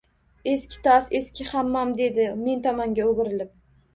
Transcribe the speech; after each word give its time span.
Eski 0.53 0.79
tos, 0.87 1.09
eski 1.19 1.45
hammom, 1.51 1.93
dedi 2.01 2.27
men 2.47 2.63
tomonga 2.69 3.07
o`grilib 3.13 3.55